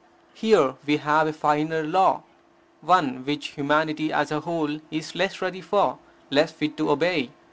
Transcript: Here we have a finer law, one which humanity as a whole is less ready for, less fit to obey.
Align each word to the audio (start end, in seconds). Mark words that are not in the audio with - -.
Here 0.33 0.73
we 0.87 0.97
have 0.97 1.27
a 1.27 1.31
finer 1.31 1.83
law, 1.83 2.23
one 2.81 3.23
which 3.23 3.49
humanity 3.49 4.11
as 4.11 4.31
a 4.31 4.39
whole 4.39 4.79
is 4.89 5.13
less 5.13 5.43
ready 5.43 5.61
for, 5.61 5.99
less 6.31 6.51
fit 6.51 6.75
to 6.77 6.89
obey. 6.89 7.29